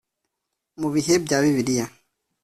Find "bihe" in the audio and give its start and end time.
0.93-1.13